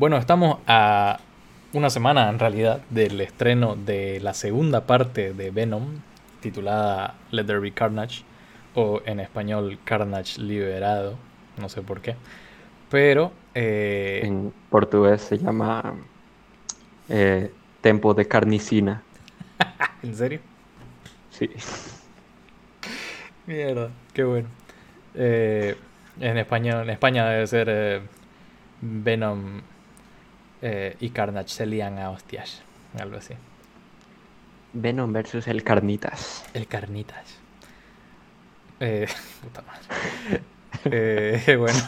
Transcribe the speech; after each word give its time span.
Bueno, 0.00 0.16
estamos 0.16 0.60
a 0.66 1.20
una 1.74 1.90
semana 1.90 2.30
en 2.30 2.38
realidad 2.38 2.80
del 2.88 3.20
estreno 3.20 3.76
de 3.76 4.18
la 4.20 4.32
segunda 4.32 4.86
parte 4.86 5.34
de 5.34 5.50
Venom, 5.50 6.00
titulada 6.40 7.16
Let 7.30 7.44
There 7.44 7.58
Be 7.58 7.72
Carnage, 7.72 8.22
o 8.74 9.02
en 9.04 9.20
español 9.20 9.78
Carnage 9.84 10.40
Liberado, 10.40 11.18
no 11.58 11.68
sé 11.68 11.82
por 11.82 12.00
qué. 12.00 12.16
Pero... 12.88 13.32
Eh, 13.54 14.22
en 14.24 14.54
portugués 14.70 15.20
se 15.20 15.36
llama 15.36 15.96
eh, 17.10 17.52
Tempo 17.82 18.14
de 18.14 18.26
Carnicina. 18.26 19.02
¿En 20.02 20.14
serio? 20.14 20.40
Sí. 21.28 21.50
Mierda, 23.46 23.90
qué 24.14 24.24
bueno. 24.24 24.48
Eh, 25.14 25.76
en 26.20 26.38
español, 26.38 26.84
en 26.84 26.88
España 26.88 27.28
debe 27.28 27.46
ser 27.46 28.00
Venom 28.80 29.60
y 30.62 31.10
Carnage 31.10 31.48
se 31.48 31.66
lían 31.66 31.98
a 31.98 32.10
hostias, 32.10 32.62
algo 32.98 33.16
así. 33.16 33.34
Venom 34.72 35.12
versus 35.12 35.48
el 35.48 35.64
Carnitas. 35.64 36.44
El 36.54 36.66
Carnitas. 36.66 37.38
Eh, 38.78 39.06
puta 39.42 39.62
madre. 39.62 40.42
Eh, 40.84 41.56
bueno, 41.58 41.78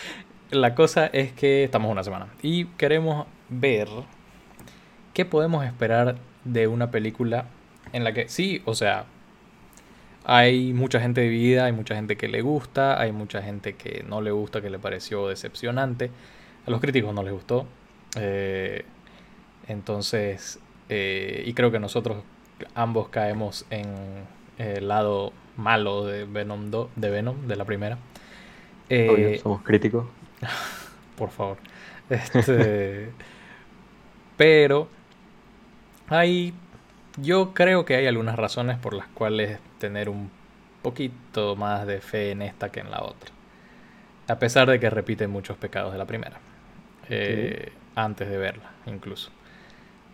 la 0.50 0.74
cosa 0.74 1.06
es 1.06 1.32
que 1.32 1.64
estamos 1.64 1.90
una 1.90 2.04
semana 2.04 2.28
y 2.42 2.66
queremos 2.66 3.26
ver 3.48 3.88
qué 5.14 5.24
podemos 5.24 5.64
esperar 5.64 6.16
de 6.44 6.68
una 6.68 6.90
película 6.90 7.46
en 7.92 8.04
la 8.04 8.12
que 8.12 8.28
sí, 8.28 8.62
o 8.66 8.74
sea, 8.74 9.06
hay 10.24 10.74
mucha 10.74 11.00
gente 11.00 11.22
dividida, 11.22 11.64
hay 11.64 11.72
mucha 11.72 11.94
gente 11.94 12.16
que 12.16 12.28
le 12.28 12.42
gusta, 12.42 13.00
hay 13.00 13.12
mucha 13.12 13.42
gente 13.42 13.74
que 13.74 14.04
no 14.06 14.20
le 14.20 14.30
gusta, 14.30 14.60
que 14.60 14.68
le 14.68 14.78
pareció 14.78 15.26
decepcionante. 15.26 16.10
A 16.66 16.70
los 16.70 16.82
críticos 16.82 17.14
no 17.14 17.22
les 17.22 17.32
gustó. 17.32 17.66
Eh, 18.18 18.84
entonces, 19.68 20.58
y 20.88 21.52
creo 21.54 21.70
que 21.70 21.78
nosotros 21.78 22.22
ambos 22.74 23.08
caemos 23.08 23.66
en 23.70 23.86
el 24.58 24.88
lado 24.88 25.32
malo 25.56 26.06
de 26.06 26.24
Venom, 26.24 26.70
de 26.70 27.10
Venom, 27.10 27.46
de 27.46 27.56
la 27.56 27.64
primera. 27.64 27.98
Eh, 28.88 29.38
somos 29.42 29.62
críticos. 29.62 30.06
Por 31.16 31.30
favor. 31.30 31.58
Este, 32.08 33.10
pero 34.36 34.88
hay, 36.08 36.54
yo 37.18 37.52
creo 37.52 37.84
que 37.84 37.96
hay 37.96 38.06
algunas 38.06 38.36
razones 38.36 38.78
por 38.78 38.94
las 38.94 39.08
cuales 39.08 39.58
tener 39.78 40.08
un 40.08 40.30
poquito 40.82 41.56
más 41.56 41.86
de 41.86 42.00
fe 42.00 42.30
en 42.30 42.42
esta 42.42 42.70
que 42.70 42.80
en 42.80 42.90
la 42.90 43.02
otra. 43.02 43.30
A 44.28 44.38
pesar 44.38 44.70
de 44.70 44.78
que 44.78 44.88
repite 44.90 45.26
muchos 45.26 45.56
pecados 45.56 45.92
de 45.92 45.98
la 45.98 46.06
primera. 46.06 46.38
Eh, 47.10 47.72
antes 48.04 48.28
de 48.28 48.38
verla, 48.38 48.70
incluso. 48.86 49.30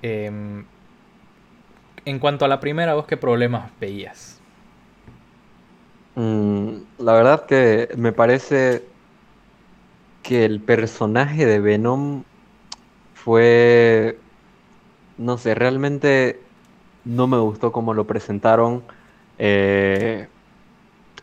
Em, 0.02 0.64
en 2.04 2.18
cuanto 2.18 2.44
a 2.44 2.48
la 2.48 2.60
primera, 2.60 2.94
¿vos 2.94 3.06
qué 3.06 3.16
problemas 3.16 3.70
veías? 3.80 4.40
Mm, 6.14 6.76
la 6.98 7.12
verdad 7.12 7.46
que 7.46 7.88
me 7.96 8.12
parece 8.12 8.84
que 10.22 10.44
el 10.44 10.60
personaje 10.60 11.44
de 11.44 11.60
Venom 11.60 12.24
fue, 13.14 14.18
no 15.18 15.36
sé, 15.36 15.54
realmente 15.54 16.40
no 17.04 17.26
me 17.26 17.38
gustó 17.38 17.72
cómo 17.72 17.92
lo 17.92 18.06
presentaron. 18.06 18.82
Eh, 19.38 20.28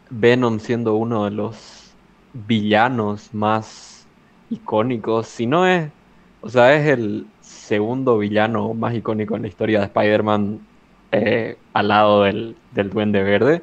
Venom 0.10 0.60
siendo 0.60 0.96
uno 0.96 1.26
de 1.26 1.32
los 1.32 1.94
villanos 2.34 3.34
más 3.34 4.06
icónicos, 4.50 5.28
si 5.28 5.48
no 5.48 5.66
es, 5.66 5.92
o 6.42 6.50
sea, 6.50 6.76
es 6.76 6.88
el 6.88 7.28
segundo 7.42 8.18
villano 8.18 8.74
más 8.74 8.94
icónico 8.96 9.36
en 9.36 9.44
la 9.44 9.48
historia 9.48 9.80
de 9.80 9.86
Spider-Man 9.86 10.60
eh, 11.12 11.58
al 11.74 11.88
lado 11.90 12.24
del, 12.24 12.56
Duende 12.74 13.22
Verde. 13.22 13.62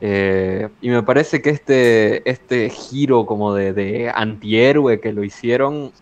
Eh, 0.00 0.68
y 0.80 0.88
me 0.88 1.02
parece 1.02 1.42
que 1.42 1.50
este, 1.50 2.28
este 2.28 2.70
giro 2.70 3.26
como 3.26 3.54
de, 3.54 4.10
antihéroe 4.14 4.98
que 5.00 5.12
lo 5.12 5.22
hicieron 5.22 5.92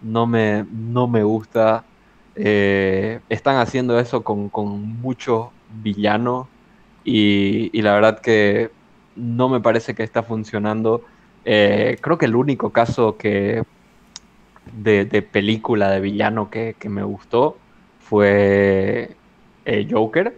no 0.00 0.26
me, 0.26 0.64
no 0.70 1.06
me 1.06 1.22
gusta. 1.22 1.84
Eh, 2.34 3.20
están 3.28 3.56
haciendo 3.56 4.00
eso 4.00 4.24
con, 4.24 4.50
muchos 5.00 5.48
villanos 5.82 6.48
y, 7.04 7.80
la 7.82 7.92
verdad 7.92 8.20
que 8.20 8.70
no 9.14 9.48
me 9.48 9.60
parece 9.60 9.94
que 9.94 10.02
está 10.02 10.22
funcionando. 10.22 11.04
creo 11.44 12.18
que 12.18 12.26
el 12.26 12.34
único 12.34 12.70
caso 12.70 13.16
que 13.16 13.62
de, 14.72 15.22
película 15.22 15.90
de 15.90 16.00
villano 16.00 16.50
que, 16.50 16.74
que 16.78 16.88
me 16.88 17.02
gustó 17.02 17.56
fue 18.00 19.16
eh, 19.64 19.88
Joker, 19.90 20.36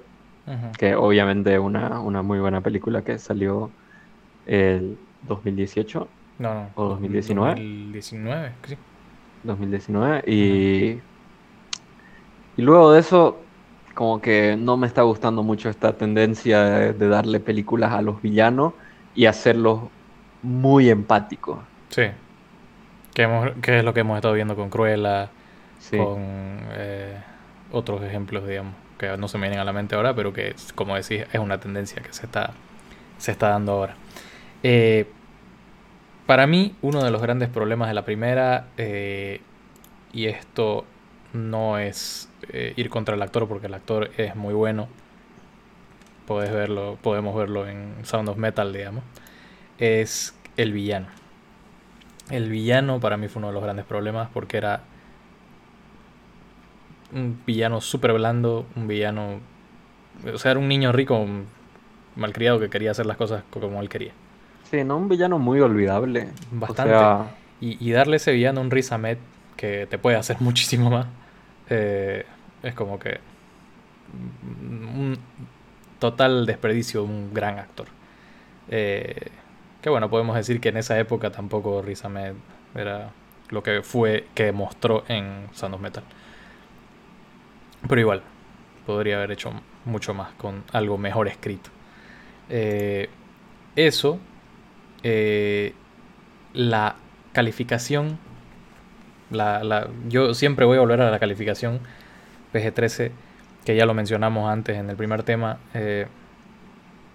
que 0.79 0.95
obviamente 0.95 1.55
es 1.55 1.61
una, 1.61 2.01
una, 2.01 2.23
muy 2.23 2.39
buena 2.39 2.61
película 2.61 3.03
que 3.03 3.19
salió 3.19 3.71
el 4.47 4.99
2018 5.27 6.09
no, 6.39 6.55
no, 6.55 6.71
o 6.75 6.89
2019. 6.91 7.51
2019, 7.53 8.53
sí. 8.67 8.77
2019 9.43 10.25
y, 10.27 11.01
y 12.57 12.63
luego 12.63 12.93
de 12.93 13.01
eso 13.01 13.39
como 13.95 14.21
que 14.21 14.57
no 14.59 14.77
me 14.77 14.87
está 14.87 15.03
gustando 15.03 15.43
mucho 15.43 15.71
esta 15.71 15.93
tendencia 15.97 16.63
de, 16.65 17.09
darle 17.09 17.41
películas 17.41 17.93
a 17.93 18.03
los 18.03 18.21
villanos 18.21 18.75
y 19.15 19.27
hacerlos 19.27 19.83
muy 20.43 20.91
empáticos. 20.91 21.59
Sí. 21.89 22.03
Que, 23.15 23.23
es 23.79 23.85
lo 23.85 23.95
que 23.95 24.01
hemos 24.01 24.17
estado 24.17 24.35
viendo 24.35 24.57
con 24.57 24.69
Cruella, 24.71 25.31
con 25.91 26.19
eh, 26.73 27.17
otros 27.71 28.03
ejemplos, 28.03 28.47
digamos 28.47 28.75
que 28.99 29.17
no 29.17 29.29
se 29.29 29.39
me 29.39 29.43
vienen 29.43 29.61
a 29.61 29.65
la 29.65 29.73
mente 29.73 29.95
ahora, 29.95 30.15
pero 30.15 30.33
que, 30.33 30.55
como 30.75 30.95
decís, 30.95 31.25
es 31.33 31.41
una 31.41 31.59
tendencia 31.59 32.03
que 32.03 32.13
se 32.13 32.27
está, 32.27 32.53
se 33.19 33.33
está 33.33 33.51
dando 33.51 33.73
ahora. 33.73 33.97
Eh, 34.63 35.07
para 36.27 36.47
mí, 36.47 36.75
uno 36.83 37.03
de 37.03 37.11
los 37.11 37.21
grandes 37.21 37.49
problemas 37.49 37.89
de 37.89 37.95
la 37.95 38.05
primera, 38.05 38.69
eh, 38.77 39.41
y 40.13 40.27
esto 40.27 40.85
no 41.33 41.79
es 41.79 42.29
eh, 42.49 42.73
ir 42.77 42.89
contra 42.89 43.15
el 43.15 43.23
actor, 43.23 43.49
porque 43.49 43.67
el 43.67 43.75
actor 43.75 44.11
es 44.17 44.37
muy 44.37 44.55
bueno, 44.55 44.89
Podés 46.27 46.51
verlo, 46.51 46.97
podemos 47.03 47.37
verlo 47.37 47.69
en 47.69 47.97
Sound 48.05 48.31
of 48.31 48.39
Metal, 48.39 48.73
digamos, 48.73 49.05
es 49.77 50.35
el 50.57 50.73
villano. 50.73 51.07
El 52.31 52.49
villano 52.49 53.01
para 53.01 53.17
mí 53.17 53.29
fue 53.29 53.41
uno 53.41 53.49
de 53.49 53.55
los 53.55 53.63
grandes 53.63 53.85
problemas 53.85 54.29
porque 54.33 54.57
era 54.57 54.83
un 57.13 57.41
villano 57.47 57.81
súper 57.81 58.13
blando, 58.13 58.67
un 58.77 58.89
villano... 58.89 59.41
O 60.33 60.39
sea, 60.39 60.53
era 60.53 60.61
un 60.61 60.69
niño 60.69 60.93
rico, 60.93 61.27
malcriado 62.17 62.61
que 62.61 62.71
quería 62.71 62.93
hacer 62.93 63.07
las 63.07 63.17
cosas 63.17 63.43
como 63.51 63.81
él 63.81 63.89
quería. 63.89 64.13
Sí, 64.71 64.85
no 64.85 64.97
un 64.97 65.09
villano 65.09 65.39
muy 65.39 65.61
olvidable. 65.61 66.29
Bastante. 66.51 67.31
Y, 67.61 67.93
darle 67.93 68.17
ese 68.17 68.33
villano 68.33 68.61
un 68.61 68.71
Riz 68.71 68.93
Ahmed 68.93 69.19
que 69.57 69.87
te 69.87 69.99
puede 69.99 70.17
hacer 70.17 70.37
muchísimo 70.41 70.91
más, 70.91 71.07
eh, 71.71 72.27
es 72.63 72.75
como 72.75 72.99
que 72.99 73.21
un 74.13 75.17
total 75.99 76.47
desperdicio, 76.47 77.05
un 77.05 77.33
gran 77.33 77.59
actor. 77.59 77.89
Eh, 78.69 79.29
que 79.85 79.91
bueno, 79.91 80.09
podemos 80.09 80.35
decir 80.35 80.63
que 80.63 80.71
en 80.71 80.79
esa 80.79 80.99
época 80.99 81.31
tampoco 81.31 81.83
Riz 81.83 82.07
Ahmed 82.07 82.33
era 82.75 83.11
lo 83.51 83.63
que 83.63 83.83
fue, 83.83 84.25
que 84.35 84.51
mostró 84.51 85.05
en 85.09 85.47
Sound 85.53 85.75
of 85.75 85.81
Metal. 85.83 86.03
Pero 87.87 88.01
igual, 88.01 88.23
podría 88.87 89.17
haber 89.17 89.33
hecho 89.33 89.53
mucho 89.85 90.15
más 90.15 90.33
con 90.39 90.65
algo 90.73 90.97
mejor 90.97 91.29
escrito. 91.29 91.69
Eh, 92.49 93.11
eso, 93.77 94.19
eh, 95.03 95.75
la 96.55 96.97
calificación, 97.35 98.19
la, 99.31 99.91
yo 100.09 100.33
siempre 100.33 100.65
voy 100.65 100.79
a 100.79 100.81
volver 100.81 101.03
a 101.03 101.11
la 101.11 101.19
calificación 101.19 101.81
PG-13, 102.55 103.11
que 103.67 103.77
ya 103.77 103.85
lo 103.85 103.93
mencionamos 103.93 104.51
antes 104.51 104.79
en 104.79 104.89
el 104.89 104.97
primer 104.97 105.25
tema. 105.25 105.59
Eh, 105.75 106.07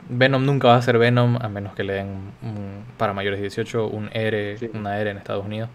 Venom 0.07 0.45
nunca 0.45 0.69
va 0.69 0.75
a 0.75 0.81
ser 0.81 0.97
Venom 0.97 1.37
a 1.41 1.49
menos 1.49 1.75
que 1.75 1.83
le 1.83 1.93
den 1.93 2.31
para 2.97 3.13
mayores 3.13 3.39
de 3.39 3.43
18 3.43 3.87
un 3.87 4.09
R, 4.13 4.57
una 4.73 4.97
R 4.99 5.11
en 5.11 5.17
Estados 5.17 5.45
Unidos 5.45 5.69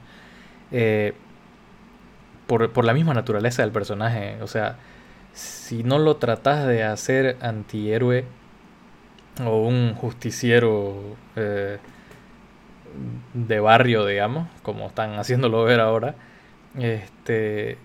por, 2.46 2.84
la 2.84 2.94
misma 2.94 3.14
naturaleza 3.14 3.62
del 3.62 3.72
personaje. 3.72 4.38
O 4.42 4.46
sea, 4.46 4.76
si 5.32 5.82
no 5.82 5.98
lo 5.98 6.16
tratas 6.16 6.66
de 6.66 6.82
hacer 6.84 7.36
antihéroe 7.40 8.24
o 9.44 9.62
un 9.62 9.94
justiciero 9.94 11.16
eh, 11.36 11.78
de 13.32 13.60
barrio, 13.60 14.06
digamos, 14.06 14.48
como 14.62 14.86
están 14.86 15.14
haciéndolo 15.18 15.64
ver 15.64 15.80
ahora, 15.80 16.14
este 16.78 17.78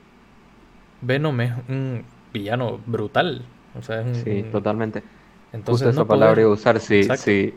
Venom 1.02 1.42
es 1.42 1.54
un 1.68 2.04
villano 2.34 2.80
brutal. 2.86 3.46
O 3.78 3.84
sea, 3.84 4.04
sí, 4.14 4.44
totalmente. 4.52 5.04
Entonces, 5.51 5.88
Justo 5.88 6.01
esa 6.01 6.07
palabra 6.07 6.48
usar 6.48 6.80
si, 6.80 7.04
si, 7.18 7.54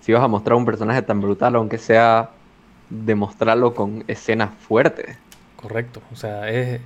si 0.00 0.12
vas 0.12 0.22
a 0.22 0.28
mostrar 0.28 0.56
un 0.56 0.64
personaje 0.64 1.02
tan 1.02 1.20
brutal, 1.20 1.56
aunque 1.56 1.78
sea 1.78 2.30
demostrarlo 2.88 3.74
con 3.74 4.04
escenas 4.06 4.50
fuertes. 4.54 5.16
Correcto. 5.56 6.02
O 6.12 6.16
sea, 6.16 6.48
es, 6.48 6.80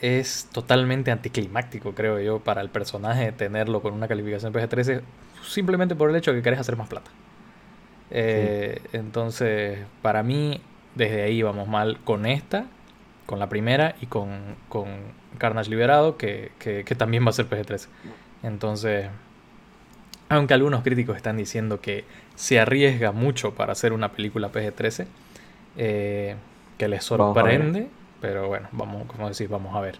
es 0.00 0.48
totalmente 0.52 1.10
anticlimáctico, 1.10 1.92
creo 1.92 2.20
yo, 2.20 2.40
para 2.40 2.60
el 2.62 2.70
personaje 2.70 3.32
tenerlo 3.32 3.82
con 3.82 3.92
una 3.94 4.08
calificación 4.08 4.52
PG-13 4.52 5.02
simplemente 5.42 5.94
por 5.94 6.10
el 6.10 6.16
hecho 6.16 6.32
de 6.32 6.38
que 6.38 6.42
querés 6.42 6.60
hacer 6.60 6.76
más 6.76 6.88
plata. 6.88 7.10
Eh, 8.10 8.80
entonces, 8.92 9.78
para 10.02 10.22
mí, 10.22 10.60
desde 10.94 11.22
ahí 11.22 11.42
vamos 11.42 11.68
mal 11.68 11.98
con 12.04 12.26
esta, 12.26 12.66
con 13.26 13.38
la 13.38 13.48
primera 13.48 13.94
y 14.00 14.06
con, 14.06 14.56
con 14.68 14.88
Carnage 15.38 15.70
Liberado, 15.70 16.16
que, 16.16 16.52
que, 16.58 16.82
también 16.96 17.24
va 17.24 17.30
a 17.30 17.32
ser 17.32 17.48
PG-13. 17.48 17.86
Entonces, 18.42 19.08
aunque 20.30 20.54
algunos 20.54 20.82
críticos 20.82 21.16
están 21.16 21.36
diciendo 21.36 21.80
que 21.80 22.04
se 22.36 22.60
arriesga 22.60 23.10
mucho 23.10 23.52
para 23.52 23.72
hacer 23.72 23.92
una 23.92 24.12
película 24.12 24.50
PG-13, 24.50 25.06
eh, 25.76 26.36
que 26.78 26.88
les 26.88 27.04
sorprende, 27.04 27.88
pero 28.20 28.46
bueno, 28.46 28.68
vamos, 28.70 29.06
como 29.08 29.28
decís, 29.28 29.48
vamos 29.48 29.74
a 29.74 29.80
ver. 29.80 29.98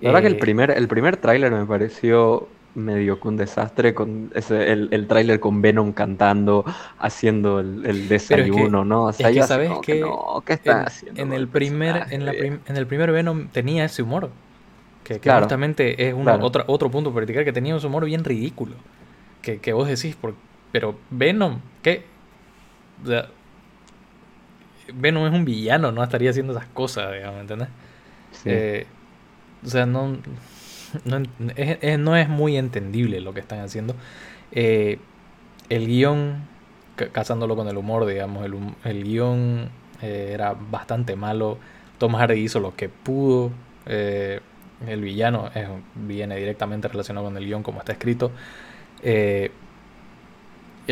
La 0.00 0.10
verdad 0.10 0.20
que 0.20 0.28
el 0.28 0.34
eh, 0.34 0.38
primer, 0.38 0.70
el 0.70 0.86
primer 0.86 1.16
tráiler 1.16 1.50
me 1.50 1.64
pareció 1.64 2.46
medio 2.74 3.18
que 3.18 3.28
un 3.28 3.38
desastre 3.38 3.94
con 3.94 4.30
ese, 4.34 4.70
el, 4.70 4.88
el 4.90 5.06
tráiler 5.06 5.40
con 5.40 5.62
Venom 5.62 5.92
cantando, 5.92 6.66
haciendo 6.98 7.60
el, 7.60 8.06
desayuno, 8.06 8.84
¿no? 8.84 9.04
O 9.04 9.12
sea, 9.14 9.30
ya 9.30 9.46
sabes 9.46 9.70
que, 9.80 10.00
no, 10.00 10.42
¿qué 10.44 10.52
está 10.52 10.72
en, 10.72 10.86
haciendo? 10.86 11.22
En 11.22 11.32
el 11.32 11.48
primer, 11.48 12.04
en, 12.10 12.26
la 12.26 12.32
en 12.32 12.60
el 12.66 12.86
primer 12.86 13.12
Venom 13.12 13.48
tenía 13.48 13.86
ese 13.86 14.02
humor. 14.02 14.28
Que, 15.04 15.20
justamente 15.20 16.08
es 16.08 16.14
otro, 16.14 16.64
otro 16.66 16.90
punto 16.90 17.12
para 17.12 17.24
criticar, 17.24 17.44
que 17.44 17.52
tenía 17.52 17.74
un 17.74 17.84
humor 17.84 18.04
bien 18.04 18.24
ridículo. 18.24 18.74
Que, 19.44 19.58
que 19.58 19.74
vos 19.74 19.86
decís, 19.86 20.16
por, 20.16 20.34
pero 20.72 20.98
Venom, 21.10 21.60
¿qué? 21.82 22.04
O 23.04 23.06
sea, 23.06 23.28
Venom 24.92 25.26
es 25.26 25.32
un 25.32 25.44
villano, 25.44 25.92
no 25.92 26.02
estaría 26.02 26.30
haciendo 26.30 26.52
esas 26.52 26.66
cosas, 26.68 27.12
digamos, 27.12 27.34
¿me 27.34 27.40
entiendes? 27.42 27.68
Eh, 28.46 28.86
o 29.64 29.68
sea, 29.68 29.86
no 29.86 30.16
no, 31.04 31.22
es, 31.56 31.98
no 31.98 32.16
es 32.16 32.28
muy 32.28 32.56
entendible 32.56 33.20
lo 33.20 33.34
que 33.34 33.40
están 33.40 33.60
haciendo. 33.60 33.94
Eh, 34.52 34.98
el 35.68 35.86
guion, 35.86 36.46
casándolo 37.12 37.54
con 37.54 37.68
el 37.68 37.76
humor, 37.76 38.06
digamos, 38.06 38.44
el, 38.46 38.54
el 38.84 39.04
guion 39.04 39.68
eh, 40.00 40.30
era 40.32 40.54
bastante 40.54 41.16
malo. 41.16 41.58
Tom 41.98 42.14
Hardy 42.14 42.40
hizo 42.40 42.60
lo 42.60 42.74
que 42.74 42.88
pudo. 42.88 43.50
El 43.86 45.00
villano 45.00 45.50
viene 45.94 46.36
directamente 46.36 46.88
relacionado 46.88 47.26
con 47.26 47.36
el 47.36 47.44
guion 47.44 47.62
como 47.62 47.80
está 47.80 47.92
escrito. 47.92 48.32
El 49.02 49.50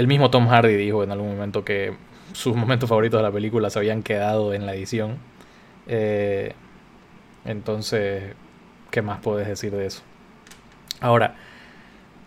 mismo 0.06 0.30
Tom 0.30 0.48
Hardy 0.48 0.74
dijo 0.76 1.02
en 1.04 1.10
algún 1.10 1.32
momento 1.32 1.64
que 1.64 1.94
sus 2.32 2.56
momentos 2.56 2.88
favoritos 2.88 3.18
de 3.18 3.22
la 3.24 3.32
película 3.32 3.70
se 3.70 3.78
habían 3.78 4.02
quedado 4.02 4.54
en 4.54 4.66
la 4.66 4.74
edición. 4.74 5.18
entonces, 7.44 8.34
¿Qué 8.92 9.00
más 9.00 9.20
puedes 9.20 9.48
decir 9.48 9.72
de 9.72 9.86
eso? 9.86 10.02
Ahora, 11.00 11.34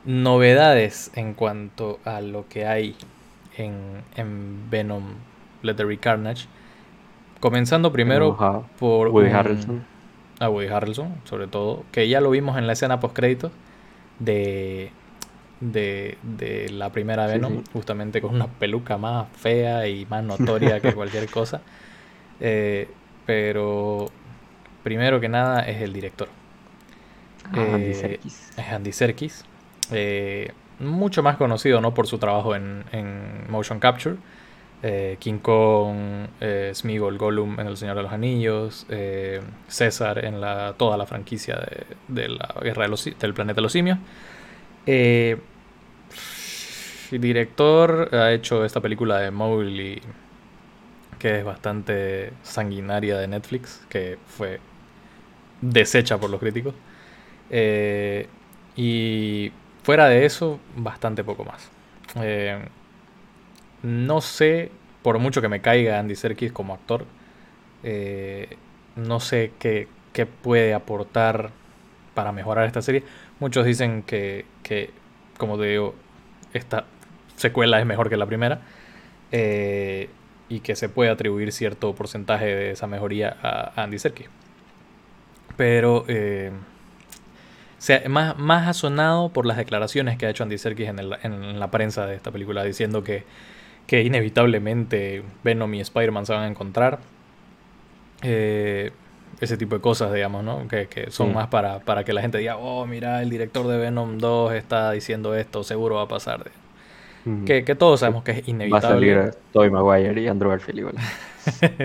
novedades 0.03 1.11
en 1.13 1.35
cuanto 1.35 1.99
a 2.05 2.21
lo 2.21 2.47
que 2.49 2.65
hay 2.65 2.95
en, 3.55 4.03
Venom 4.71 5.03
Leathery 5.61 5.99
Carnage. 5.99 6.47
Comenzando 7.39 7.91
primero 7.91 8.35
por 8.79 9.09
Woody 9.09 9.29
Harrelson. 9.29 9.85
A 10.39 10.49
Woody 10.49 10.67
Harrelson, 10.67 11.13
sobre 11.23 11.45
todo, 11.45 11.83
que 11.91 12.09
ya 12.09 12.19
lo 12.19 12.31
vimos 12.31 12.57
en 12.57 12.65
la 12.65 12.73
escena 12.73 12.99
post 12.99 13.15
créditos 13.15 13.51
de, 14.17 14.91
de, 15.59 16.17
de, 16.23 16.69
la 16.69 16.91
primera 16.91 17.27
Venom, 17.27 17.63
justamente 17.71 18.21
con 18.21 18.35
una 18.35 18.47
peluca 18.47 18.97
más 18.97 19.27
fea 19.35 19.87
y 19.87 20.05
más 20.05 20.23
notoria 20.23 20.79
que 20.79 20.93
cualquier 20.93 21.29
cosa. 21.29 21.61
Eh, 22.39 22.89
pero 23.25 24.07
primero 24.83 25.19
que 25.19 25.29
nada 25.29 25.61
es 25.61 25.81
el 25.81 25.93
director. 25.93 26.29
Andy 27.51 27.91
eh, 27.91 27.93
Serkis. 27.93 28.51
Es 28.57 28.67
Andy 28.67 28.91
Serkis. 28.91 29.45
Eh, 29.91 30.51
mucho 30.79 31.23
más 31.23 31.37
conocido 31.37 31.79
¿no? 31.79 31.93
por 31.93 32.07
su 32.07 32.17
trabajo 32.17 32.55
en, 32.55 32.83
motion 33.49 33.79
capture. 33.79 34.17
King 35.17 35.39
Kong, 35.39 36.27
Smigol, 36.73 37.17
Gollum 37.17 37.59
en 37.59 37.65
El 37.65 37.75
Señor 37.75 37.95
de 37.95 38.03
los 38.03 38.11
Anillos, 38.11 38.85
César 39.67 40.23
en 40.23 40.39
la, 40.39 40.75
toda 40.77 40.95
la 40.95 41.07
franquicia 41.07 41.59
de, 42.07 42.29
la 42.29 42.53
Guerra 42.61 42.85
del 42.87 43.33
Planeta 43.33 43.55
de 43.55 43.61
los 43.63 43.71
Simios. 43.71 43.97
El 44.85 45.41
director 47.11 48.09
ha 48.13 48.31
hecho 48.31 48.65
esta 48.65 48.81
película 48.81 49.19
de 49.19 49.31
Mowgli, 49.31 50.01
que 51.19 51.39
es 51.39 51.45
bastante 51.45 52.33
sanguinaria 52.43 53.17
de 53.17 53.27
Netflix, 53.27 53.81
que 53.89 54.17
fue 54.27 54.59
deshecha 55.61 56.17
por 56.17 56.29
los 56.29 56.39
críticos. 56.39 56.75
Eh, 57.49 58.27
y 58.75 59.51
fuera 59.83 60.07
de 60.07 60.25
eso, 60.25 60.59
bastante 60.75 61.23
poco 61.23 61.45
más. 61.45 61.69
Eh, 62.21 62.59
no 63.83 64.21
sé, 64.21 64.71
por 65.01 65.19
mucho 65.19 65.41
que 65.41 65.49
me 65.49 65.61
caiga 65.61 65.99
Andy 65.99 66.15
Serkis 66.15 66.51
como 66.51 66.73
actor, 66.73 67.05
eh, 67.83 68.57
no 68.95 69.19
sé 69.19 69.51
qué, 69.59 69.87
puede 70.41 70.73
aportar 70.73 71.51
para 72.13 72.31
mejorar 72.31 72.65
esta 72.65 72.81
serie. 72.81 73.03
Muchos 73.39 73.65
dicen 73.65 74.03
que, 74.03 74.45
como 75.37 75.57
te 75.57 75.65
digo, 75.65 75.95
esta 76.53 76.85
secuela 77.35 77.79
es 77.79 77.85
mejor 77.85 78.09
que 78.09 78.17
la 78.17 78.25
primera. 78.25 78.61
y 80.47 80.59
que 80.59 80.75
se 80.75 80.89
puede 80.89 81.09
atribuir 81.09 81.51
cierto 81.51 81.95
porcentaje 81.95 82.45
de 82.45 82.71
esa 82.71 82.87
mejoría 82.87 83.35
a 83.41 83.83
Andy 83.83 83.99
Serkis. 83.99 84.29
Pero 85.57 86.05
sea, 87.85 88.01
más, 88.09 88.37
más 88.37 88.67
ha 88.67 88.73
sonado 88.73 89.29
por 89.29 89.45
las 89.45 89.57
declaraciones 89.57 90.17
que 90.17 90.25
ha 90.25 90.29
hecho 90.31 90.43
Andy 90.43 90.57
Serkis 90.57 90.89
en, 90.89 90.99
en 90.99 91.59
la 91.59 91.69
prensa 91.69 92.07
de 92.07 92.15
esta 92.15 92.31
película, 92.31 92.63
diciendo 92.63 93.03
que, 93.03 93.23
que 93.85 94.01
inevitablemente 94.01 95.23
Venom 95.43 95.71
y 95.75 95.81
Spider-Man 95.81 96.25
se 96.25 96.33
van 96.33 96.43
a 96.43 96.47
encontrar. 96.47 96.99
Eh, 98.23 98.91
ese 99.39 99.57
tipo 99.57 99.75
de 99.75 99.81
cosas, 99.81 100.13
digamos, 100.13 100.43
¿no? 100.43 100.67
Que, 100.67 100.87
que 100.87 101.11
son 101.11 101.33
más 101.33 101.47
para, 101.47 101.79
para, 101.79 102.03
que 102.03 102.13
la 102.13 102.21
gente 102.21 102.37
diga, 102.37 102.57
oh, 102.57 102.85
mira, 102.85 103.21
el 103.21 103.29
director 103.29 103.67
de 103.67 103.77
Venom 103.77 104.17
2 104.17 104.53
está 104.53 104.91
diciendo 104.91 105.35
esto, 105.35 105.63
seguro 105.63 105.95
va 105.95 106.03
a 106.03 106.07
pasar. 106.07 106.49
que, 107.45 107.63
que, 107.63 107.75
todos 107.75 107.99
sabemos 107.99 108.23
que 108.23 108.31
es 108.31 108.47
inevitable. 108.47 109.13
Va 109.13 109.19
a 109.19 109.25
salir 109.25 109.35
Tobey 109.51 109.69
Maguire 109.69 110.21
y 110.21 110.27
Andrew 110.27 110.51
Garfield 110.51 110.79
igual. 110.79 110.95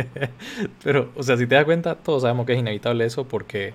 Pero, 0.84 1.10
o 1.16 1.22
sea, 1.22 1.36
si 1.36 1.46
te 1.46 1.54
das 1.54 1.64
cuenta, 1.64 1.96
todos 1.96 2.22
sabemos 2.22 2.46
que 2.46 2.52
es 2.52 2.58
inevitable 2.58 3.04
eso 3.04 3.24
porque 3.24 3.74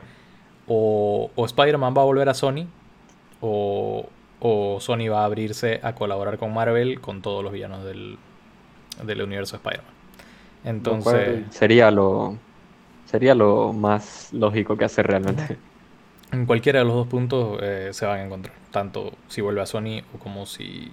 o, 0.67 1.29
Spider-Man 1.37 1.93
va 1.95 2.01
a 2.01 2.05
volver 2.05 2.29
a 2.29 2.33
Sony 2.33 2.67
o, 3.41 4.07
Sony 4.79 5.09
va 5.09 5.21
a 5.21 5.25
abrirse 5.25 5.79
a 5.83 5.95
colaborar 5.95 6.37
con 6.37 6.53
Marvel 6.53 7.01
con 7.01 7.21
todos 7.21 7.43
los 7.43 7.51
villanos 7.51 7.83
del, 7.83 8.17
del 9.03 9.21
universo 9.21 9.55
Spider-Man. 9.55 9.93
Entonces... 10.63 11.45
Sería 11.49 11.89
lo, 11.89 12.37
sería 13.15 13.33
lo 13.33 13.71
más 13.71 14.33
lógico 14.33 14.75
que 14.75 14.83
hacer 14.83 15.07
realmente. 15.07 15.57
En 16.33 16.45
cualquiera 16.45 16.79
de 16.79 16.85
los 16.85 16.95
dos 16.95 17.07
puntos 17.07 17.59
eh, 17.61 17.91
se 17.93 18.05
van 18.05 18.19
a 18.19 18.23
encontrar, 18.25 18.53
tanto 18.71 19.13
si 19.29 19.39
vuelve 19.39 19.61
a 19.61 19.65
Sony 19.65 20.01
o 20.13 20.19
como 20.19 20.45
si 20.45 20.91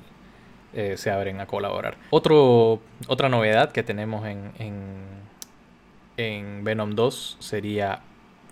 eh, 0.73 0.95
se 0.97 1.11
abren 1.11 1.41
a 1.41 1.47
colaborar. 1.47 1.97
Otro, 2.11 2.81
otra 3.09 3.29
novedad 3.29 3.73
que 3.73 3.83
tenemos 3.83 4.25
en, 4.25 4.53
en, 4.61 4.77
en 6.17 6.63
Venom 6.63 6.93
2 6.95 7.39
sería 7.41 8.03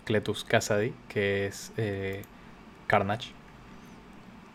Cletus 0.05 0.43
Cassidy, 0.43 0.93
que 1.07 1.47
es 1.47 1.73
eh, 1.77 2.23
Carnage. 2.89 3.31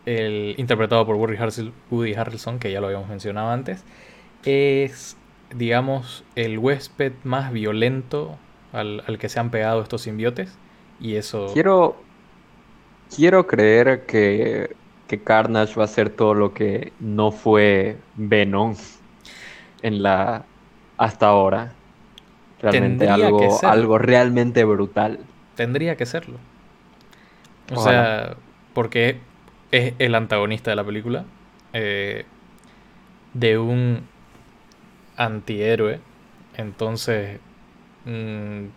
El, 0.04 0.56
interpretado 0.58 1.06
por 1.06 1.16
Woody 1.16 1.36
Harrelson, 1.36 1.72
Woody 1.90 2.12
Harrelson, 2.12 2.58
que 2.58 2.70
ya 2.70 2.82
lo 2.82 2.88
habíamos 2.88 3.08
mencionado 3.08 3.48
antes, 3.50 3.82
es, 4.44 5.16
digamos, 5.54 6.22
el 6.34 6.58
huésped 6.58 7.12
más 7.24 7.50
violento 7.50 8.38
al, 8.76 9.18
que 9.18 9.28
se 9.28 9.40
han 9.40 9.50
pegado 9.50 9.82
estos 9.82 10.02
simbiotes. 10.02 10.56
Y 11.00 11.16
eso. 11.16 11.50
Quiero. 11.52 11.96
Quiero 13.14 13.46
creer 13.46 14.04
que, 14.06 14.74
que 15.06 15.22
Carnage 15.22 15.74
va 15.76 15.84
a 15.84 15.88
ser 15.88 16.10
todo 16.10 16.34
lo 16.34 16.52
que 16.52 16.92
no 16.98 17.30
fue 17.30 17.98
Venom 18.16 18.74
en 19.82 20.02
la. 20.02 20.44
hasta 20.96 21.28
ahora. 21.28 21.72
Realmente 22.60 23.08
algo, 23.08 23.60
algo 23.62 23.98
realmente 23.98 24.64
brutal. 24.64 25.20
Tendría 25.54 25.96
que 25.96 26.06
serlo. 26.06 26.38
O 27.72 27.82
sea, 27.82 28.36
porque 28.72 29.18
es 29.70 29.94
el 29.98 30.14
antagonista 30.14 30.70
de 30.70 30.76
la 30.76 30.84
película. 30.84 31.24
Eh, 31.72 32.24
de 33.34 33.58
un 33.58 34.06
antihéroe. 35.16 36.00
Entonces, 36.56 37.38
mm, 38.06 38.68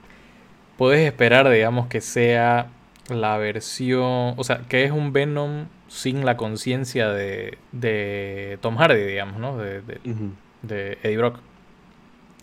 puedes 0.78 1.06
esperar, 1.06 1.50
digamos, 1.50 1.88
que 1.88 2.02
sea 2.02 2.68
la 3.10 3.38
versión. 3.38 4.34
O 4.38 4.44
sea, 4.44 4.64
que 4.68 4.84
es 4.84 4.92
un 4.92 5.14
Venom 5.14 5.68
sin 5.88 6.26
la 6.26 6.38
conciencia 6.38 7.10
de, 7.10 7.58
de 7.72 8.60
Tom 8.62 8.76
Hardy, 8.78 9.04
digamos, 9.04 9.40
¿no? 9.40 9.58
De, 9.58 9.82
de, 9.82 10.00
de 10.62 10.98
Eddie 11.04 11.18
Brock. 11.18 11.40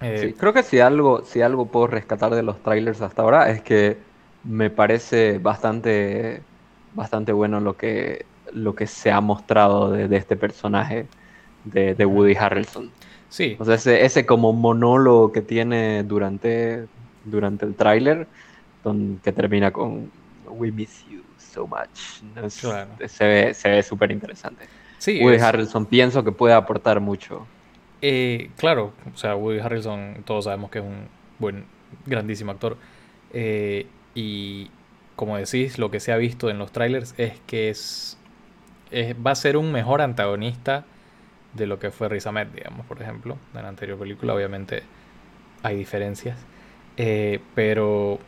Sí, 0.01 0.35
creo 0.35 0.53
que 0.53 0.63
si 0.63 0.81
algo, 0.81 1.25
si 1.25 1.41
algo 1.41 1.67
puedo 1.67 1.87
rescatar 1.87 2.35
de 2.35 2.43
los 2.43 2.63
trailers 2.63 3.01
hasta 3.01 3.23
ahora 3.23 3.51
es 3.51 3.63
que 3.63 3.97
me 4.45 4.69
parece 4.69 5.39
bastante, 5.39 6.43
bastante 6.95 7.33
bueno 7.33 7.61
lo 7.61 7.77
que, 7.79 8.27
lo 8.53 8.75
que 8.75 8.87
se 8.87 9.11
ha 9.11 9.23
mostrado 9.23 9.91
de, 9.91 10.15
este 10.15 10.37
personaje 10.37 11.07
de, 11.67 11.95
de, 11.95 12.07
Woody 12.07 12.35
Harrelson. 12.35 12.91
Sí. 13.29 13.57
O 13.59 13.65
sea, 13.65 13.75
ese, 13.75 14.05
ese 14.05 14.25
como 14.25 14.53
monólogo 14.53 15.33
que 15.33 15.43
tiene 15.43 16.03
durante, 16.03 16.87
durante 17.25 17.67
el 17.67 17.75
tráiler, 17.75 18.27
que 19.23 19.33
termina 19.33 19.73
con 19.73 20.11
We 20.49 20.71
miss 20.71 21.05
you 21.11 21.23
so 21.39 21.67
much. 21.67 22.51
Se 23.09 23.27
ve, 23.27 23.55
se 23.55 23.69
ve 23.69 23.83
súper 23.83 24.13
interesante. 24.13 24.67
Sí, 24.99 25.21
Woody 25.23 25.39
Harrelson 25.39 25.87
pienso 25.87 26.25
que 26.25 26.33
puede 26.33 26.55
aportar 26.55 27.01
mucho. 27.01 27.47
Eh, 28.03 28.51
claro, 28.57 28.93
o 29.13 29.17
sea, 29.17 29.35
Woody 29.35 29.59
Harrelson 29.59 30.23
todos 30.25 30.45
sabemos 30.45 30.71
que 30.71 30.79
es 30.79 30.85
un 30.85 31.09
buen, 31.39 31.65
grandísimo 32.07 32.53
actor. 32.53 32.77
Eh, 33.33 33.87
y 34.15 34.71
como 35.17 35.37
decís, 35.37 35.79
lo 35.79 35.91
que 35.91 36.01
se 36.01 36.13
ha 36.13 36.17
visto 36.17 36.51
en 36.51 36.59
los 36.59 36.73
trailers 36.73 37.15
es 37.19 37.35
que 37.47 37.71
es, 37.71 38.19
va 39.27 39.33
a 39.33 39.35
ser 39.35 39.57
un 39.57 39.73
mejor 39.73 40.01
antagonista 40.01 40.85
de 41.57 41.67
lo 41.67 41.79
que 41.79 41.91
fue 41.91 42.09
Riz 42.09 42.27
Ahmed, 42.27 42.49
digamos, 42.49 42.87
por 42.87 43.01
ejemplo, 43.01 43.37
en 43.55 43.63
la 43.63 43.69
anterior 43.69 43.99
película. 43.99 44.35
Obviamente 44.35 44.83
hay 45.63 45.77
diferencias. 45.77 46.39
Eh, 46.97 47.41
pero, 47.55 48.19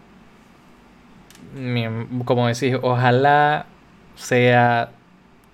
como 2.24 2.46
decís, 2.48 2.76
ojalá 2.82 3.66
sea 4.16 4.90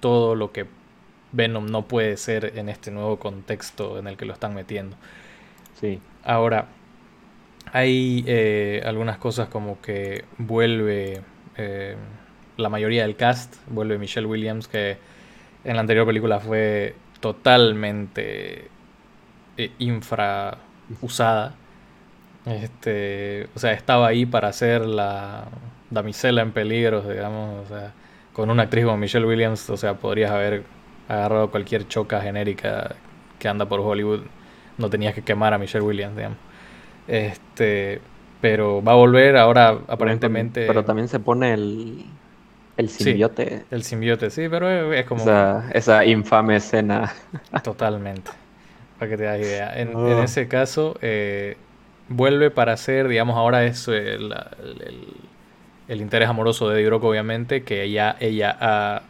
todo 0.01 0.35
lo 0.35 0.53
que 0.53 0.67
Venom 1.33 1.67
no 1.67 1.83
puede 1.83 2.17
ser 2.17 2.53
en 2.57 2.69
este 2.69 2.91
nuevo 2.91 3.19
contexto 3.19 3.99
en 3.99 4.07
el 4.07 4.17
que 4.17 4.25
lo 4.25 4.33
están 4.33 4.55
metiendo. 4.55 4.97
Sí. 5.81 6.01
Ahora, 6.25 6.67
hay 7.73 8.25
eh, 8.27 8.83
algunas 8.85 9.19
cosas 9.19 9.49
como 9.49 9.81
que 9.81 10.25
vuelve 10.39 11.23
eh, 11.57 11.97
la 12.57 12.69
mayoría 12.69 13.03
del 13.03 13.17
cast, 13.17 13.57
vuelve 13.69 13.99
Michelle 13.99 14.27
Williams, 14.27 14.69
que 14.69 14.97
en 15.65 15.75
la 15.75 15.81
anterior 15.81 16.07
película 16.07 16.41
fue 16.41 16.95
totalmente 17.25 18.69
eh, 19.57 19.71
infra 19.79 20.59
usada. 21.01 21.55
Este, 22.45 23.49
o 23.55 23.59
sea, 23.59 23.73
estaba 23.73 24.09
ahí 24.09 24.27
para 24.27 24.53
ser 24.53 24.85
la 24.85 25.47
damisela 25.89 26.43
en 26.43 26.53
peligro, 26.53 27.01
digamos, 27.01 27.65
o 27.65 27.69
sea, 27.69 27.95
con 28.35 28.51
una 28.51 28.65
actriz 28.65 28.85
como 28.85 28.99
Michelle 28.99 29.25
Williams, 29.25 29.71
o 29.71 29.79
sea, 29.79 29.95
podrías 29.95 30.33
haber 30.33 30.65
agarrado 31.09 31.51
cualquier 31.51 31.89
choca 31.89 32.21
genérica 32.21 32.95
que 33.39 33.49
anda 33.49 33.65
por 33.65 33.81
Hollywood, 33.81 34.25
no 34.77 34.91
tenías 34.91 35.15
que 35.15 35.23
quemar 35.23 35.55
a 35.55 35.59
Michelle 35.59 35.87
Williams, 35.87 36.17
digamos. 36.17 36.39
Este, 37.09 38.03
pero 38.43 38.85
va 38.85 38.93
a 38.93 38.97
volver 38.97 39.39
ahora 39.39 39.79
aparentemente. 39.89 40.67
Pero 40.67 40.85
también 40.85 41.09
se 41.09 41.21
pone 41.21 41.55
el, 41.55 42.05
el 42.77 42.89
simbiote. 42.89 43.65
el 43.71 43.85
simbiote, 43.85 44.31
sí, 44.31 44.49
pero 44.49 44.93
es, 44.93 45.07
como. 45.07 45.23
Esa, 45.73 46.05
infame 46.05 46.57
escena. 46.57 47.13
Totalmente. 47.63 48.31
Para 48.99 49.11
que 49.11 49.17
te 49.17 49.25
das 49.25 49.41
idea. 49.41 49.79
En, 49.79 49.91
en 49.91 49.97
ah. 49.97 50.25
ese 50.25 50.49
caso, 50.49 50.97
eh, 51.03 51.57
vuelve 52.09 52.51
para 52.51 52.77
ser, 52.77 53.09
digamos, 53.09 53.37
ahora 53.37 53.65
es 53.65 53.87
el, 53.89 54.35
el, 55.89 56.01
interés 56.01 56.29
amoroso 56.29 56.69
de 56.69 56.81
Eddie 56.81 56.91
obviamente, 56.93 57.63
que 57.63 57.83
ella, 57.83 58.17
ella 58.21 58.57
ha 58.61 59.03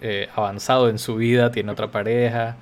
eh, 0.00 0.28
avanzado 0.34 0.88
en 0.88 0.98
su 0.98 1.16
vida, 1.16 1.52
tiene 1.52 1.72
otra 1.72 1.90
pareja. 1.90 2.56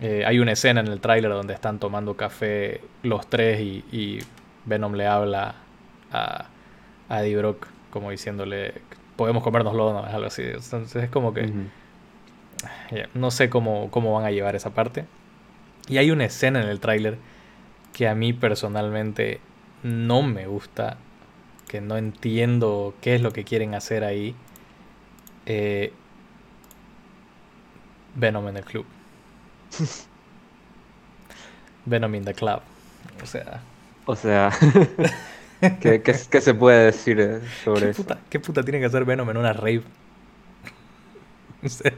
Eh, 0.00 0.24
hay 0.26 0.38
una 0.40 0.52
escena 0.52 0.80
en 0.80 0.88
el 0.88 1.00
tráiler 1.00 1.30
donde 1.30 1.54
están 1.54 1.78
tomando 1.78 2.16
café 2.16 2.80
los 3.02 3.28
tres 3.28 3.60
y, 3.60 4.18
Venom 4.66 4.94
le 4.94 5.06
habla 5.06 5.56
a, 6.10 6.46
a, 7.10 7.22
Eddie 7.22 7.36
Brock 7.36 7.66
como 7.90 8.10
diciéndole, 8.10 8.72
podemos 9.16 9.42
comérnoslo, 9.42 9.92
¿no? 9.92 10.04
algo 10.04 10.26
así. 10.26 10.42
Entonces 10.42 11.04
es 11.04 11.10
como 11.10 11.34
que... 11.34 11.52
no 13.14 13.30
sé 13.30 13.50
cómo, 13.50 13.90
cómo 13.90 14.12
van 14.12 14.24
a 14.24 14.30
llevar 14.30 14.56
esa 14.56 14.70
parte. 14.70 15.06
Y 15.88 15.98
hay 15.98 16.10
una 16.10 16.24
escena 16.24 16.62
en 16.62 16.68
el 16.68 16.80
tráiler 16.80 17.18
que 17.92 18.08
a 18.08 18.14
mí 18.14 18.32
personalmente 18.32 19.40
no 19.82 20.22
me 20.22 20.46
gusta, 20.46 20.96
que 21.68 21.80
no 21.80 21.96
entiendo 21.96 22.94
qué 23.00 23.14
es 23.14 23.20
lo 23.20 23.32
que 23.32 23.44
quieren 23.44 23.74
hacer 23.74 24.04
ahí. 24.04 24.34
Eh, 25.46 25.92
Venom 28.14 28.48
en 28.48 28.56
el 28.56 28.64
club. 28.64 28.86
Venom 31.84 32.14
in 32.14 32.24
the 32.24 32.34
club. 32.34 32.60
O 33.22 33.26
sea. 33.26 33.60
O 34.06 34.16
sea. 34.16 34.50
¿qué, 35.80 36.02
qué, 36.02 36.40
se 36.40 36.54
puede 36.54 36.86
decir 36.86 37.20
eh, 37.20 37.40
sobre 37.64 37.90
eso? 37.90 38.04
¿Qué 38.30 38.40
puta 38.40 38.62
tiene 38.62 38.80
que 38.80 38.86
hacer 38.86 39.04
Venom 39.04 39.28
en 39.30 39.36
una 39.36 39.52
rave? 39.52 39.82
o 41.64 41.68
sea. 41.68 41.92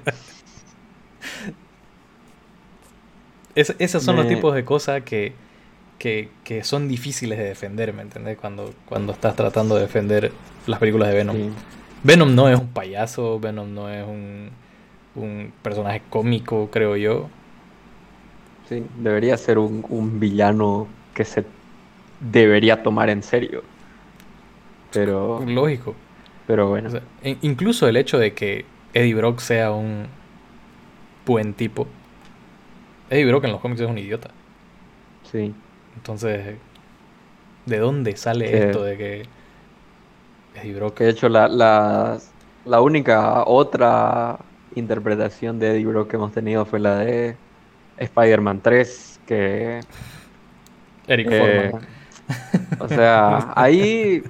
esos 3.54 4.02
son 4.02 4.16
los 4.16 4.28
tipos 4.28 4.54
de 4.54 4.64
cosas 4.64 5.02
que, 5.02 5.32
que, 5.98 6.28
que, 6.44 6.64
son 6.64 6.88
difíciles 6.88 7.38
de 7.38 7.44
defender, 7.44 7.92
¿me 7.92 8.02
entendés? 8.02 8.38
Cuando, 8.38 8.74
cuando 8.86 9.12
estás 9.12 9.36
tratando 9.36 9.74
de 9.76 9.82
defender 9.82 10.32
las 10.66 10.78
películas 10.78 11.08
de 11.08 11.14
Venom. 11.14 11.36
Venom 12.02 12.34
no 12.34 12.48
es 12.48 12.58
un 12.58 12.68
payaso, 12.68 13.40
Venom 13.40 13.72
no 13.72 13.90
es 13.90 14.06
un 14.06 14.50
un 15.16 15.52
personaje 15.62 16.02
cómico, 16.10 16.68
creo 16.70 16.96
yo. 16.96 17.28
Sí, 18.68 18.84
debería 18.98 19.36
ser 19.36 19.58
un, 19.58 20.20
villano 20.20 20.86
que 21.14 21.24
se 21.24 21.44
debería 22.20 22.82
tomar 22.82 23.10
en 23.10 23.22
serio. 23.22 23.62
Pero. 24.92 25.44
Lógico. 25.46 25.94
Pero 26.46 26.68
bueno. 26.68 26.90
incluso 27.42 27.88
el 27.88 27.96
hecho 27.96 28.18
de 28.18 28.32
que 28.32 28.64
Eddie 28.94 29.14
Brock 29.14 29.40
sea 29.40 29.72
un 29.72 30.06
buen 31.26 31.54
tipo. 31.54 31.86
Eddie 33.10 33.26
Brock 33.26 33.44
en 33.44 33.52
los 33.52 33.60
cómics 33.60 33.80
es 33.80 33.88
un 33.88 33.98
idiota. 33.98 34.30
Sí. 35.24 35.52
Entonces, 35.96 36.56
¿de 37.66 37.78
dónde 37.78 38.16
sale 38.16 38.68
esto 38.68 38.82
de 38.84 38.96
que 38.96 39.22
Eddie 40.54 40.74
Brock... 40.74 40.98
de 40.98 41.10
hecho 41.10 41.28
la, 41.28 41.48
la, 41.48 42.18
la 42.64 42.80
única 42.80 43.44
otra 43.44 44.38
interpretación 44.74 45.58
de 45.58 45.72
Eddie 45.72 45.86
Brock 45.86 46.10
que 46.10 46.16
hemos 46.16 46.32
tenido 46.32 46.64
fue 46.64 46.78
la 46.80 46.98
de 46.98 47.36
Spider-Man 47.98 48.60
3, 48.62 49.20
que... 49.26 49.80
Eric 51.08 51.28
eh, 51.30 51.72
O 52.80 52.88
sea, 52.88 53.52
ahí 53.54 54.22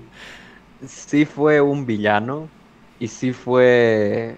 sí 0.87 1.25
fue 1.25 1.61
un 1.61 1.87
villano 1.87 2.49
y 2.99 3.09
sí 3.09 3.33
fue 3.33 4.37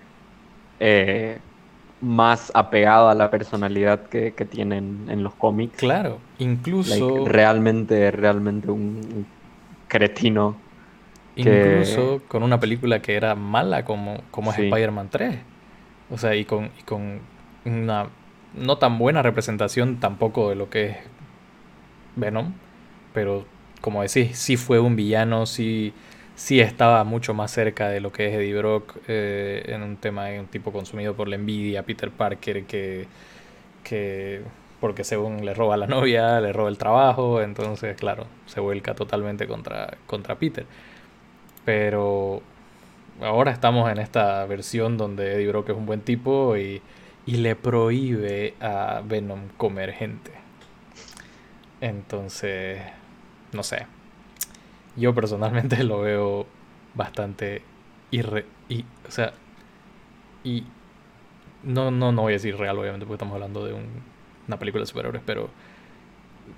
eh, 0.81 1.39
más 2.01 2.53
apegado 2.55 3.09
a 3.09 3.15
la 3.15 3.31
personalidad 3.31 4.09
que, 4.09 4.31
tienen 4.51 5.07
en 5.09 5.23
los 5.23 5.35
cómics. 5.35 5.77
Claro, 5.79 6.19
incluso... 6.39 7.27
realmente, 7.27 8.11
realmente 8.11 8.71
un 8.71 9.27
cretino. 9.89 10.57
Incluso 11.37 12.21
con 12.27 12.43
una 12.43 12.59
película 12.59 13.01
que 13.01 13.15
era 13.15 13.37
mala 13.37 13.85
como, 13.85 14.23
como 14.33 14.51
es 14.51 14.59
Spider-Man 14.59 15.09
3. 15.09 15.39
O 16.11 16.19
sea, 16.19 16.35
y 16.35 16.45
con, 16.45 16.71
y 16.79 16.83
con 16.83 17.21
una 17.65 18.09
no 18.55 18.79
tan 18.79 18.99
buena 18.99 19.23
representación 19.23 20.01
tampoco 20.01 20.49
de 20.51 20.57
lo 20.57 20.71
que 20.71 20.87
es 20.87 20.97
Venom. 22.17 22.55
Pero 23.19 23.45
como 23.81 24.01
decís, 24.01 24.39
sí 24.39 24.57
fue 24.57 24.79
un 24.79 24.95
villano, 24.95 25.45
sí, 25.45 25.93
sí 26.37 26.61
estaba 26.61 27.03
mucho 27.03 27.35
más 27.35 27.51
cerca 27.51 27.89
de 27.89 28.01
lo 28.01 28.13
que 28.13 28.29
es 28.29 28.35
Eddie 28.35 28.57
Brock 28.57 28.95
eh, 29.09 29.65
en 29.67 29.83
un 29.83 29.97
tema 29.97 30.27
de 30.27 30.39
un 30.39 30.47
tipo 30.47 30.71
consumido 30.71 31.15
por 31.15 31.27
la 31.27 31.35
envidia, 31.35 31.83
Peter 31.83 32.13
Parker, 32.13 32.63
que, 32.67 33.09
que 33.83 34.43
porque 34.81 35.03
según 35.03 35.45
le 35.45 35.53
roba 35.53 35.77
la 35.77 35.89
novia, 35.89 36.41
le 36.41 36.53
roba 36.53 36.69
el 36.69 36.79
trabajo, 36.79 37.43
entonces 37.43 37.97
claro, 37.97 38.27
se 38.47 38.61
vuelca 38.61 38.95
totalmente 38.95 39.49
contra, 39.49 39.97
contra 40.07 40.37
Peter. 40.37 40.65
Pero 41.65 42.41
ahora 43.21 43.51
estamos 43.51 43.91
en 43.91 43.99
esta 43.99 44.47
versión 44.47 44.97
donde 44.97 45.35
Eddie 45.35 45.49
Brock 45.49 45.71
es 45.71 45.77
un 45.77 45.87
buen 45.87 46.03
tipo 46.03 46.57
y, 46.57 46.81
le 47.27 47.57
prohíbe 47.57 48.55
a 48.61 49.03
Venom 49.05 49.49
comer 49.57 49.93
gente. 49.93 50.31
Entonces, 51.81 52.81
no 53.53 53.63
sé. 53.63 53.87
Yo 54.97 55.15
personalmente 55.15 55.83
lo 55.85 56.01
veo 56.01 56.47
bastante 56.95 57.63
irre 58.11 58.47
y, 58.69 58.85
o 59.07 59.11
sea, 59.11 59.33
y 60.45 60.65
no, 61.63 61.91
no, 61.91 62.13
no 62.13 62.23
voy 62.23 62.33
a 62.33 62.37
decir 62.37 62.57
real, 62.57 62.79
obviamente, 62.79 63.07
porque 63.07 63.17
estamos 63.17 63.35
hablando 63.35 63.65
de 63.65 63.75
una 64.47 64.59
película 64.59 64.83
de 64.83 64.87
superhéroes, 64.87 65.23
pero 65.25 65.51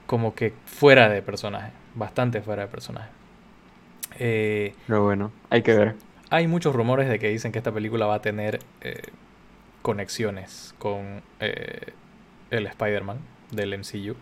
como 0.06 0.34
que 0.34 0.54
fuera 0.66 1.08
de 1.08 1.22
personaje, 1.22 1.72
bastante 1.94 2.42
fuera 2.42 2.62
de 2.62 2.68
personaje. 2.68 3.10
Eh, 4.18 4.74
pero 4.86 5.04
bueno, 5.04 5.32
hay 5.50 5.62
que 5.62 5.74
ver 5.74 5.96
hay 6.30 6.46
muchos 6.46 6.74
rumores 6.74 7.08
de 7.08 7.18
que 7.18 7.28
dicen 7.28 7.52
que 7.52 7.58
esta 7.58 7.72
película 7.72 8.06
va 8.06 8.14
a 8.14 8.22
tener 8.22 8.60
eh, 8.80 9.02
conexiones 9.82 10.74
con 10.78 11.22
eh, 11.40 11.92
el 12.50 12.66
Spider-Man 12.66 13.18
del 13.50 13.76
MCU. 13.76 14.14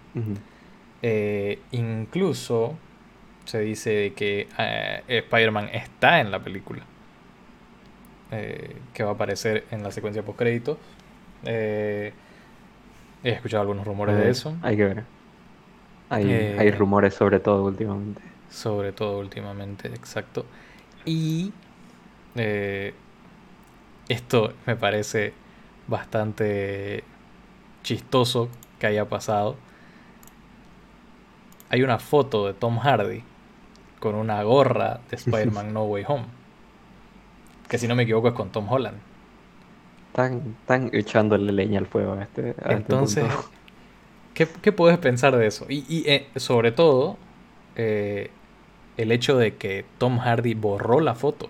Eh, 1.02 1.60
incluso 1.72 2.76
se 3.44 3.60
dice 3.60 4.12
que 4.16 4.48
eh, 4.58 5.02
Spider-Man 5.08 5.70
está 5.72 6.20
en 6.20 6.30
la 6.30 6.40
película. 6.40 6.82
Eh, 8.30 8.76
que 8.92 9.04
va 9.04 9.10
a 9.10 9.14
aparecer 9.14 9.64
en 9.70 9.82
la 9.82 9.90
secuencia 9.90 10.22
post 10.22 10.38
créditos. 10.38 10.76
he 11.44 12.12
escuchado 13.22 13.62
algunos 13.62 13.86
rumores 13.86 14.16
de 14.16 14.30
eso. 14.30 14.54
Hay 14.62 14.76
que 14.76 14.84
ver. 14.84 15.04
Hay, 16.10 16.30
hay 16.30 16.70
rumores 16.70 17.14
sobre 17.14 17.40
todo 17.40 17.64
últimamente. 17.64 18.20
Sobre 18.50 18.92
todo 18.92 19.18
últimamente, 19.18 19.88
exacto. 19.88 20.44
Y 21.04 21.52
esto 24.08 24.52
me 24.66 24.76
parece 24.76 25.32
bastante 25.86 27.02
chistoso 27.82 28.48
que 28.78 28.86
haya 28.86 29.08
pasado. 29.08 29.56
Hay 31.70 31.82
una 31.82 31.98
foto 31.98 32.46
de 32.46 32.54
Tom 32.54 32.78
Hardy 32.78 33.22
con 34.00 34.14
una 34.14 34.42
gorra 34.42 35.00
de 35.10 35.16
Spider-Man 35.16 35.72
No 35.72 35.84
Way 35.84 36.04
Home. 36.08 36.24
Que 37.68 37.78
si 37.78 37.86
no 37.86 37.94
me 37.94 38.04
equivoco 38.04 38.28
es 38.28 38.34
con 38.34 38.50
Tom 38.50 38.70
Holland. 38.70 38.98
Están, 40.08 40.90
echándole 40.92 41.52
leña 41.52 41.78
al 41.78 41.86
fuego 41.86 42.14
a 42.14 42.22
este. 42.22 42.50
este 42.50 42.72
Entonces, 42.72 43.24
¿qué, 44.34 44.72
puedes 44.72 44.98
pensar 44.98 45.36
de 45.36 45.46
eso? 45.46 45.66
Y, 45.68 46.04
eh, 46.08 46.28
sobre 46.36 46.72
todo, 46.72 47.16
eh, 47.76 48.30
el 48.96 49.12
hecho 49.12 49.36
de 49.36 49.56
que 49.56 49.84
Tom 49.98 50.18
Hardy 50.18 50.54
borró 50.54 51.00
la 51.00 51.14
foto 51.14 51.48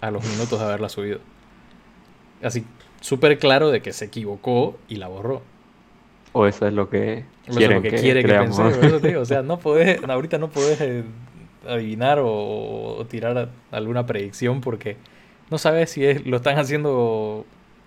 a 0.00 0.10
los 0.10 0.24
minutos 0.30 0.58
de 0.58 0.64
haberla 0.64 0.88
subido. 0.88 1.20
Así, 2.42 2.64
súper 3.00 3.38
claro 3.38 3.70
de 3.70 3.82
que 3.82 3.92
se 3.92 4.06
equivocó 4.06 4.78
y 4.88 4.96
la 4.96 5.08
borró. 5.08 5.42
O 6.32 6.46
eso 6.46 6.66
es 6.66 6.72
lo 6.72 6.88
que, 6.88 7.24
quieren 7.46 7.82
que, 7.82 7.90
quiere 7.90 8.22
que 8.22 9.16
o 9.16 9.24
sea, 9.24 9.42
no 9.44 9.58
podés, 9.58 10.02
ahorita 10.04 10.38
no 10.38 10.48
podés 10.48 10.80
eh, 10.80 11.02
adivinar 11.66 12.20
o, 12.22 13.04
tirar 13.08 13.48
alguna 13.72 14.06
predicción 14.06 14.60
porque 14.60 14.96
no 15.50 15.58
sabes 15.58 15.90
si 15.90 16.04
es, 16.04 16.24
lo 16.24 16.36
están 16.36 16.58
haciendo 16.58 17.44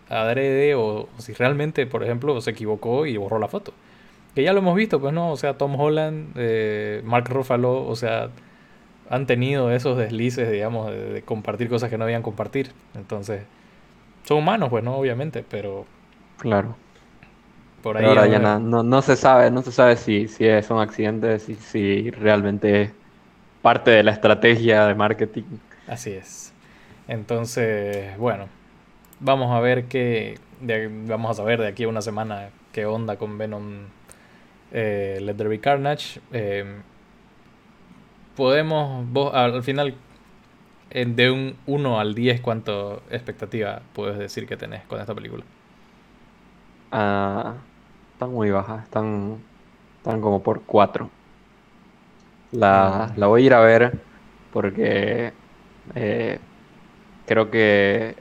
adrede 0.10 0.76
o, 0.76 0.84
o, 0.84 1.10
si 1.20 1.34
realmente, 1.34 1.86
por 1.86 2.04
ejemplo, 2.04 2.40
se 2.42 2.52
equivocó 2.52 3.06
y 3.06 3.16
borró 3.16 3.40
la 3.40 3.48
foto. 3.48 3.74
Que 4.36 4.44
ya 4.44 4.52
lo 4.52 4.60
hemos 4.60 4.76
visto, 4.76 5.00
pues 5.00 5.14
no, 5.14 5.32
o 5.32 5.38
sea, 5.38 5.58
Tom 5.58 5.80
Holland, 5.80 6.34
eh, 6.36 7.02
Mark 7.06 7.30
Ruffalo, 7.30 7.86
o 7.86 7.96
sea, 7.96 8.30
han 9.10 9.26
tenido 9.28 9.72
esos 9.72 9.98
deslices, 9.98 10.52
digamos, 10.52 10.92
de, 10.92 11.14
de 11.14 11.22
compartir 11.22 11.70
cosas 11.70 11.90
que 11.90 11.98
no 11.98 12.06
debían 12.06 12.24
compartir. 12.24 12.72
Entonces, 12.96 13.44
son 14.24 14.40
humanos, 14.40 14.70
pues, 14.70 14.84
¿no? 14.84 14.96
Obviamente, 14.98 15.46
pero... 15.48 15.86
Claro. 16.40 16.76
Por 17.84 17.98
ahí 17.98 18.06
ahora 18.06 18.28
ya 18.28 18.40
no, 18.40 18.82
no, 18.82 19.02
se 19.02 19.18
sabe, 19.18 19.52
no 19.52 19.62
se 19.62 19.74
sabe 19.74 19.98
si, 19.98 20.30
si 20.30 20.46
son 20.64 20.80
accidentes 20.80 21.50
y 21.50 21.56
si 21.56 22.12
realmente 22.12 22.82
es 22.82 22.92
parte 23.62 23.92
de 23.92 24.04
la 24.04 24.12
estrategia 24.12 24.88
de 24.88 24.96
marketing. 24.96 25.44
Así 25.86 26.12
es. 26.12 26.54
Entonces, 27.10 28.18
bueno, 28.18 28.48
vamos 29.20 29.52
a 29.52 29.60
ver 29.60 29.86
qué, 29.86 30.40
vamos 31.08 31.32
a 31.32 31.34
saber 31.34 31.60
de 31.60 31.68
aquí 31.68 31.84
a 31.84 31.90
una 31.90 32.02
semana 32.02 32.52
qué 32.72 32.86
onda 32.86 33.18
con 33.18 33.38
Venom 33.38 33.88
eh, 34.72 35.20
Let 35.22 35.34
There 35.34 35.50
Be 35.50 35.60
Carnage. 35.60 36.22
Eh, 36.32 36.64
podemos, 38.38 39.06
vos 39.12 39.34
al 39.34 39.62
final, 39.62 39.96
de 40.90 41.32
un 41.32 41.58
1 41.66 42.00
al 42.00 42.16
10, 42.16 42.40
¿cuánto 42.40 43.04
expectativa 43.10 43.82
puedes 43.92 44.18
decir 44.18 44.48
que 44.48 44.56
tenés 44.56 44.84
con 44.84 45.02
esta 45.02 45.14
película? 45.14 45.44
Ah, 46.94 47.56
están 48.24 48.36
muy 48.36 48.52
bajas, 48.52 48.84
están, 48.84 49.38
están 49.98 50.22
como 50.22 50.42
por 50.42 50.62
4. 50.62 51.10
La, 52.54 53.12
la, 53.18 53.28
voy 53.28 53.44
a 53.44 53.46
ir 53.46 53.54
a 53.54 53.60
ver 53.62 54.00
porque 54.52 55.34
eh, 55.96 56.40
creo 57.26 57.50
que 57.50 58.16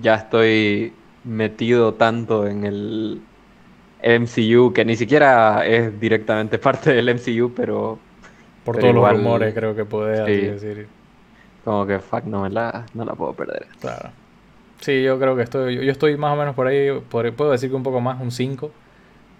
ya 0.00 0.14
estoy 0.14 0.94
metido 1.24 1.94
tanto 1.94 2.46
en 2.46 2.64
el 2.64 3.20
MCU 4.02 4.72
que 4.72 4.84
ni 4.84 4.96
siquiera 4.96 5.64
es 5.66 6.00
directamente 6.00 6.58
parte 6.58 6.92
del 6.92 7.14
MCU, 7.14 7.52
pero... 7.54 7.98
Por 8.64 8.78
todos 8.78 8.94
los 8.94 9.10
rumores 9.10 9.52
creo 9.52 9.76
que 9.76 9.84
puede 9.84 10.24
decir. 10.24 10.88
Como 11.64 11.86
que 11.86 11.98
fuck, 11.98 12.24
no 12.24 12.42
me 12.42 12.50
la, 12.50 12.86
no 12.94 13.04
la 13.04 13.14
puedo 13.14 13.34
perder. 13.34 13.66
Claro. 13.78 14.08
Sí, 14.80 15.02
yo 15.02 15.18
creo 15.18 15.36
que 15.36 15.42
estoy, 15.42 15.84
yo 15.84 15.92
estoy 15.92 16.16
más 16.16 16.32
o 16.32 16.36
menos 16.36 16.54
por 16.54 16.66
ahí, 16.66 16.88
puedo 17.10 17.50
decir 17.50 17.68
que 17.68 17.76
un 17.76 17.82
poco 17.82 18.00
más, 18.00 18.18
un 18.22 18.30
5, 18.30 18.70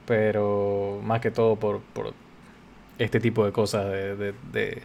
pero 0.07 1.01
más 1.03 1.21
que 1.21 1.31
todo 1.31 1.57
por, 1.57 1.81
por 1.81 2.13
este 2.99 3.21
tipo 3.21 3.45
de 3.45 3.53
cosas, 3.53 3.91
de, 3.91 4.17
de, 4.53 4.83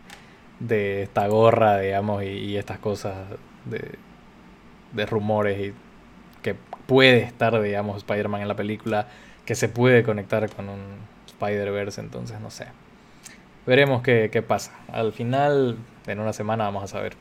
de, 0.59 1.03
esta 1.03 1.27
gorra, 1.27 1.79
digamos, 1.79 2.23
y, 2.23 2.57
estas 2.57 2.79
cosas 2.79 3.15
de, 3.65 3.95
de 4.93 5.05
rumores 5.05 5.59
y 5.59 5.73
que 6.41 6.55
puede 6.85 7.19
estar, 7.19 7.61
digamos, 7.61 7.97
Spider-Man 7.97 8.41
en 8.41 8.47
la 8.47 8.55
película, 8.55 9.07
que 9.45 9.55
se 9.55 9.69
puede 9.69 10.03
conectar 10.03 10.49
con 10.49 10.69
un 10.69 10.79
Spider-Verse, 11.27 12.01
entonces 12.01 12.39
no 12.39 12.49
sé. 12.49 12.67
Veremos 13.65 14.01
qué, 14.01 14.29
qué 14.31 14.41
pasa. 14.41 14.71
Al 14.91 15.13
final, 15.13 15.77
en 16.07 16.19
una 16.19 16.33
semana 16.33 16.65
vamos 16.65 16.83
a 16.83 16.87
saber. 16.87 17.13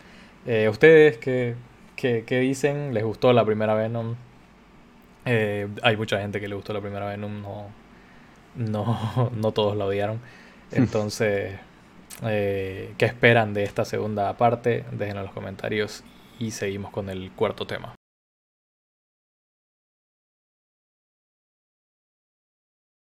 Eh, 0.46 0.68
¿Ustedes 0.68 1.18
qué, 1.18 1.56
qué, 1.96 2.40
dicen? 2.40 2.94
¿Les 2.94 3.04
gustó 3.04 3.32
la 3.32 3.44
primera 3.44 3.74
Venom? 3.74 4.14
Eh, 5.24 5.68
hay 5.82 5.96
mucha 5.96 6.20
gente 6.20 6.40
que 6.40 6.48
le 6.48 6.54
gustó 6.54 6.72
la 6.72 6.80
primera 6.80 7.06
Venom, 7.06 7.42
no, 7.42 7.66
no, 8.58 9.30
no 9.34 9.52
todos 9.52 9.76
la 9.76 9.86
odiaron. 9.86 10.20
Entonces, 10.70 11.58
eh, 12.22 12.94
¿qué 12.98 13.06
esperan 13.06 13.54
de 13.54 13.64
esta 13.64 13.84
segunda 13.84 14.36
parte? 14.36 14.84
Déjenlo 14.92 15.20
en 15.20 15.26
los 15.26 15.34
comentarios 15.34 16.04
y 16.38 16.50
seguimos 16.50 16.90
con 16.90 17.08
el 17.08 17.30
cuarto 17.32 17.66
tema. 17.66 17.97